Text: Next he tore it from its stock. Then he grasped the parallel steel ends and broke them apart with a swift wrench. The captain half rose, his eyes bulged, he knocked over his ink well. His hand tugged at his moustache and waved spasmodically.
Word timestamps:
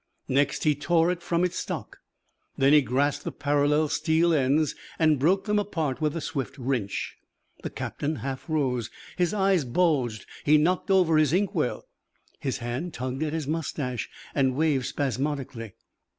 Next 0.27 0.63
he 0.63 0.73
tore 0.73 1.11
it 1.11 1.21
from 1.21 1.43
its 1.43 1.57
stock. 1.57 1.99
Then 2.57 2.73
he 2.73 2.81
grasped 2.81 3.23
the 3.23 3.31
parallel 3.31 3.87
steel 3.87 4.33
ends 4.33 4.73
and 4.97 5.19
broke 5.19 5.45
them 5.45 5.59
apart 5.59 6.01
with 6.01 6.15
a 6.15 6.21
swift 6.21 6.57
wrench. 6.57 7.17
The 7.61 7.69
captain 7.69 8.15
half 8.15 8.49
rose, 8.49 8.89
his 9.15 9.31
eyes 9.31 9.63
bulged, 9.63 10.25
he 10.43 10.57
knocked 10.57 10.89
over 10.89 11.19
his 11.19 11.33
ink 11.33 11.53
well. 11.53 11.87
His 12.39 12.57
hand 12.57 12.95
tugged 12.95 13.21
at 13.21 13.33
his 13.33 13.45
moustache 13.47 14.09
and 14.33 14.55
waved 14.55 14.87
spasmodically. 14.87 15.73